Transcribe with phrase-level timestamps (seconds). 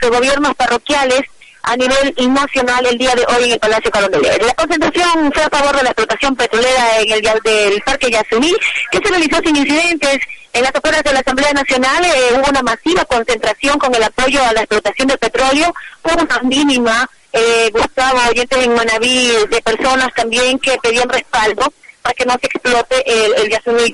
[0.00, 1.22] gobiernos parroquiales
[1.62, 4.42] a nivel nacional el día de hoy en el Palacio Carondelet.
[4.42, 8.54] La concentración fue a favor de la explotación petrolera en el del Parque Yasumí,
[8.90, 10.18] que se realizó sin incidentes.
[10.54, 14.42] En las afueras de la Asamblea Nacional eh, hubo una masiva concentración con el apoyo
[14.42, 20.08] a la explotación de petróleo, hubo una mínima, eh, Gustavo, oyentes en Manaví, de personas
[20.14, 21.70] también que pedían respaldo
[22.00, 23.92] para que no se explote el, el Yasumí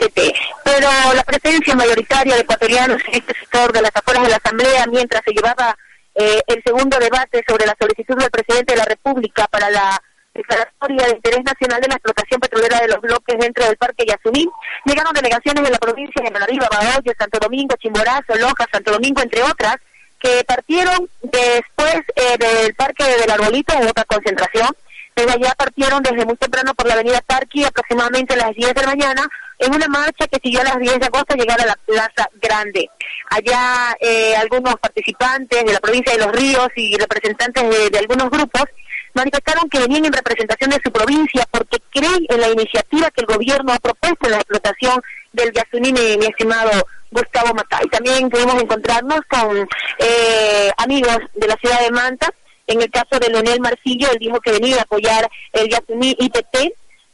[0.64, 4.86] Pero la presencia mayoritaria de ecuatorianos en este sector de las afueras de la Asamblea,
[4.86, 5.77] mientras se llevaba
[6.15, 10.00] eh, el segundo debate sobre la solicitud del presidente de la República para la
[10.35, 14.49] declaratoria de interés nacional de la explotación petrolera de los bloques dentro del Parque Yasumí.
[14.85, 19.43] Llegaron delegaciones de la provincia de Manabí, Babahoyo, Santo Domingo, Chimborazo, Loja, Santo Domingo, entre
[19.43, 19.77] otras,
[20.18, 24.68] que partieron después eh, del Parque del Arbolito en otra concentración.
[25.17, 28.81] Desde allá partieron desde muy temprano por la avenida Tarqui, aproximadamente a las 10 de
[28.81, 29.29] la mañana,
[29.59, 32.91] en una marcha que siguió a las 10 de agosto llegar a la Plaza Grande.
[33.31, 38.64] Allá eh, algunos participantes de la provincia de Los Ríos y representantes de, algunos grupos
[39.14, 43.27] manifestaron que venían en representación de su provincia porque creen en la iniciativa que el
[43.27, 45.01] gobierno ha propuesto en la explotación
[45.33, 46.70] del Yasuní, mi, estimado
[47.12, 47.87] Gustavo Matay.
[47.87, 52.33] También pudimos encontrarnos con eh, amigos de la ciudad de Manta.
[52.67, 56.57] En el caso de Leonel Marcillo, él dijo que venía a apoyar el Yasuní IPT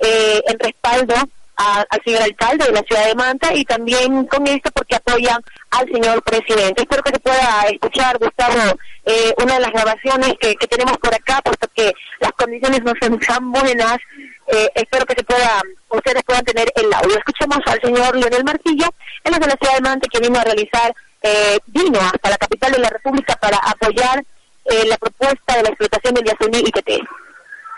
[0.01, 1.15] eh, en respaldo
[1.61, 5.41] al señor alcalde de la ciudad de Manta y también con esto porque apoyan
[5.71, 6.83] al señor presidente.
[6.83, 11.41] Espero que se pueda escuchar, Gustavo, eh, una de las grabaciones que, tenemos por acá,
[11.45, 13.99] puesto que las condiciones no son tan buenas.
[14.47, 17.19] Eh, espero que se pueda, ustedes puedan tener el audio.
[17.19, 18.87] Escuchemos al señor Leonel Martillo,
[19.25, 22.39] él es de la ciudad de Manta que vino a realizar, eh, vino hasta la
[22.39, 24.25] capital de la República para apoyar
[24.65, 26.91] eh, la propuesta de la explotación del Yasuní IPT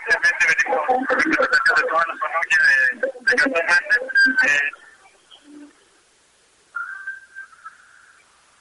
[0.03, 2.61] obviamente venimos con representación de todas las familias
[2.93, 4.03] de, de Castro
[4.43, 4.71] eh,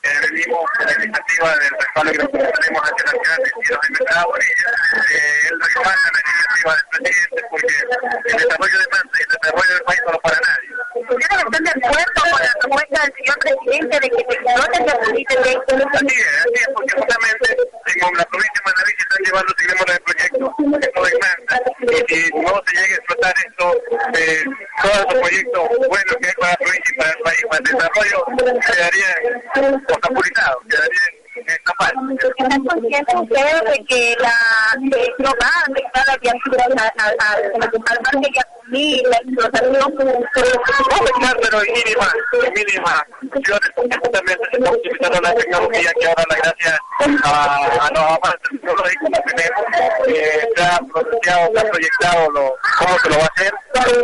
[0.03, 3.81] eh, venimos con la iniciativa del respaldo que nosotros tenemos hacia la ciudad de Ciudad
[3.83, 9.23] de Mercado eh, él respalda la iniciativa del presidente porque el desarrollo de Manta y
[9.23, 10.71] el desarrollo del país no lo para nadie.
[10.93, 14.99] ¿Ustedes están de acuerdo con la propuesta del señor presidente de que se exploten los
[15.07, 16.95] servicios de Así es, así es, porque
[18.09, 20.45] en la provincia de Manaví se están llevando, seguimos el proyecto,
[20.81, 23.67] esto de Manta, y si no se llega a explotar esto,
[24.19, 24.45] eh,
[24.83, 27.65] todos los proyectos buenos que hay para la provincia y para el país, para el
[27.65, 28.19] desarrollo,
[28.67, 34.35] quedarían obstaculizados, quedarían ¿Están conscientes ustedes de que la
[35.41, 35.65] va a
[36.09, 36.29] al que
[45.35, 46.79] tecnología que ahora la gracias
[47.25, 49.43] a, a los avances tecnológicos que
[50.09, 50.49] eh,
[52.33, 52.57] lo,
[53.19, 53.53] va a hacer.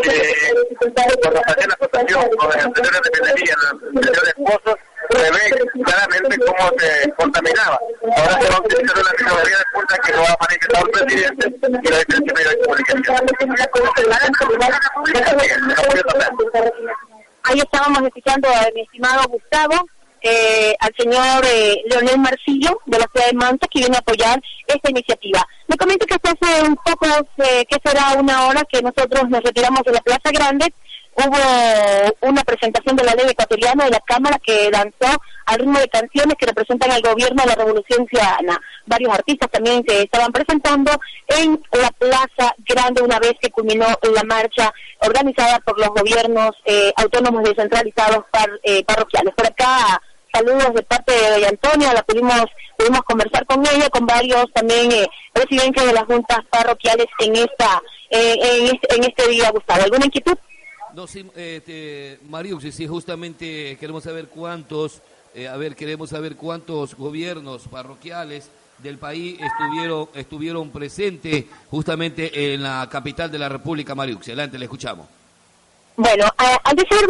[0.05, 4.35] Eh, cuando se hace la explotación, con las anteriores dependerías, los anteriores
[5.11, 7.79] se ve claramente cómo se contaminaba.
[8.17, 11.47] Ahora se va a utilizar una tecnología de punta que lo ha manifestado el presidente
[11.49, 13.27] y la Dirección Medio de Comunicación.
[17.45, 19.87] Ahí estábamos escuchando a mi estimado Gustavo,
[20.21, 24.41] eh, al señor eh, Leonel Marcillo de la ciudad de Manta que viene a apoyar
[24.67, 25.47] esta iniciativa.
[25.69, 27.07] Me comento que hace un poco,
[27.39, 30.75] eh, que será una hora que nosotros nos retiramos de la Plaza Grande
[31.19, 35.89] hubo una presentación de la ley ecuatoriana de la Cámara que lanzó al ritmo de
[35.89, 38.61] canciones que representan al gobierno de la Revolución Ciudadana.
[38.87, 40.93] Varios artistas también se estaban presentando
[41.29, 46.93] en la Plaza Grande una vez que culminó la marcha organizada por los gobiernos eh,
[46.97, 48.25] autónomos descentralizados
[48.63, 49.35] eh, parroquiales.
[49.35, 50.01] Por acá,
[50.33, 52.45] saludos de parte de Antonia, la pudimos
[52.77, 57.83] pudimos conversar con ella, con varios también eh, presidentes de las juntas parroquiales en esta
[58.11, 59.83] en, este, en este día, Gustavo.
[59.83, 60.39] ¿Alguna inquietud?
[60.99, 62.19] No, sí, este,
[62.73, 65.01] sí, justamente queremos saber cuántos,
[65.33, 72.65] eh, a ver, queremos saber cuántos gobiernos parroquiales del país estuvieron, estuvieron presentes justamente en
[72.65, 74.27] la capital de la República, Mariux.
[74.27, 75.07] Adelante, le escuchamos.
[75.95, 77.07] Bueno, al decir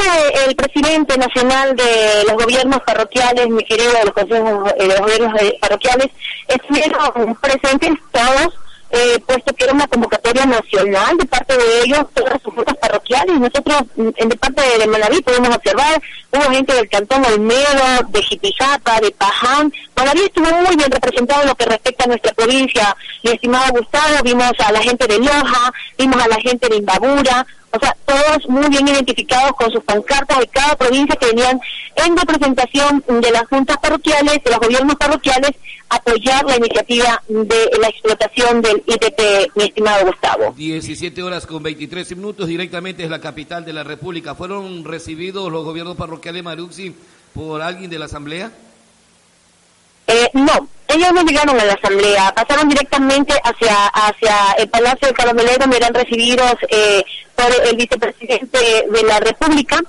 [0.47, 5.01] el presidente nacional de los gobiernos parroquiales, mi querido de los consejos eh, de los
[5.01, 5.33] gobiernos
[5.63, 6.09] parroquiales,
[6.47, 8.53] estuvieron presentes todos
[8.91, 13.39] eh, puesto que era una convocatoria nacional de parte de ellos, todas sus juntas parroquiales.
[13.39, 16.01] Nosotros, en de parte de Manaví, podemos observar,
[16.33, 19.73] hubo gente del Cantón Olmedo, de Jipijapa, de Paján.
[19.97, 22.97] Manaví estuvo muy bien representado en lo que respecta a nuestra provincia.
[23.23, 27.47] Mi estimado Gustavo, vimos a la gente de Loja, vimos a la gente de Imbabura,
[27.73, 31.61] o sea, todos muy bien identificados con sus pancartas de cada provincia que venían
[31.97, 35.53] en representación de las juntas parroquiales, de los gobiernos parroquiales,
[35.91, 40.55] apoyar la iniciativa de la explotación del ITP, mi estimado Gustavo.
[40.57, 44.35] 17 horas con 23 minutos, directamente es la capital de la República.
[44.35, 46.95] ¿Fueron recibidos los gobiernos parroquiales Maruxi
[47.35, 48.53] por alguien de la Asamblea?
[50.07, 55.15] Eh, no, ellos no llegaron a la asamblea, pasaron directamente hacia hacia el Palacio de
[55.15, 57.05] Caramelero, donde eran recibidos eh,
[57.37, 59.81] por el vicepresidente de la República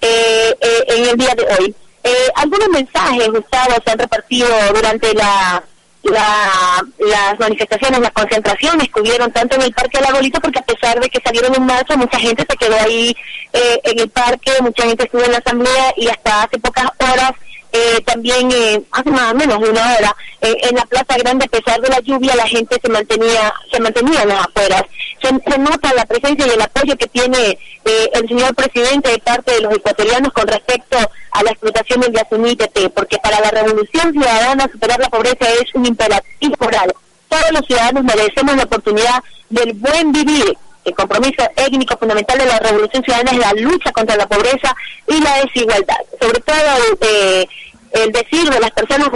[0.00, 1.74] eh, eh, en el día de hoy.
[2.04, 5.62] Eh, algunos mensajes, Gustavo, se han repartido durante la,
[6.02, 10.58] la, las manifestaciones, las concentraciones que hubieron tanto en el Parque de la Bolita, porque
[10.58, 13.16] a pesar de que salieron en marcha, mucha gente se quedó ahí
[13.52, 17.32] eh, en el parque, mucha gente estuvo en la asamblea y hasta hace pocas horas
[17.72, 21.48] eh, también eh, hace más o menos una hora eh, en la Plaza Grande a
[21.48, 24.82] pesar de la lluvia la gente se mantenía se mantenía en las afueras.
[25.22, 29.52] Se, nota la presencia y el apoyo que tiene eh, el señor presidente de parte
[29.52, 30.98] de los ecuatorianos con respecto
[31.30, 32.56] a la explotación del Yasuní
[32.94, 36.92] porque para la revolución ciudadana superar la pobreza es un imperativo moral.
[37.28, 42.58] Todos los ciudadanos merecemos la oportunidad del buen vivir el compromiso étnico fundamental de la
[42.58, 44.74] revolución ciudadana es la lucha contra la pobreza
[45.08, 45.98] y la desigualdad.
[46.20, 46.56] Sobre todo
[47.00, 47.46] eh,
[47.92, 49.08] el decir de las personas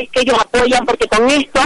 [0.00, 1.60] es que ellos apoyan porque con esto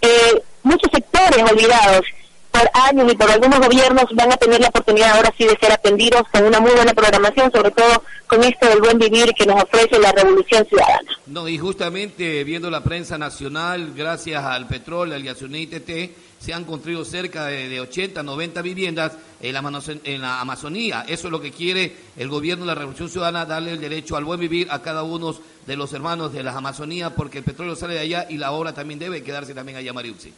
[0.00, 2.06] eh, muchos sectores olvidados
[2.52, 5.72] por años y por algunos gobiernos van a tener la oportunidad ahora sí de ser
[5.72, 9.62] atendidos con una muy buena programación, sobre todo con esto del buen vivir que nos
[9.62, 11.10] ofrece la revolución ciudadana.
[11.26, 15.90] No, y justamente viendo la prensa nacional, gracias al petróleo, al Yasuní TT,
[16.38, 21.04] se han construido cerca de, de 80, 90 viviendas en la, en la, Amazonía.
[21.06, 24.24] Eso es lo que quiere el gobierno de la Revolución Ciudadana, darle el derecho al
[24.24, 25.34] buen vivir a cada uno
[25.66, 28.74] de los hermanos de la Amazonía, porque el petróleo sale de allá y la obra
[28.74, 30.32] también debe quedarse también allá, Mariuxi.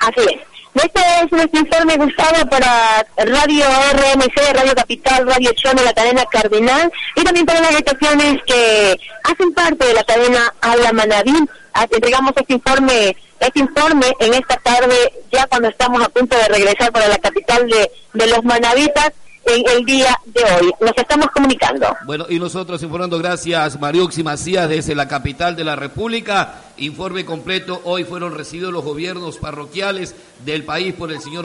[0.00, 0.57] Así es.
[0.74, 6.92] Este es nuestro informe, Gustavo, para Radio RMC, Radio Capital, Radio Chone, la cadena Cardinal,
[7.16, 11.34] y también para las estaciones que hacen parte de la cadena Habla Manaví.
[11.72, 16.48] Ah, entregamos este informe este informe en esta tarde, ya cuando estamos a punto de
[16.48, 19.12] regresar para la capital de, de los Manavitas,
[19.48, 20.72] en el día de hoy.
[20.80, 21.86] Nos estamos comunicando.
[22.04, 26.62] Bueno, y nosotros informando, gracias Mariuxi Macías desde la capital de la República.
[26.76, 30.14] Informe completo, hoy fueron recibidos los gobiernos parroquiales
[30.44, 31.44] del país por el señor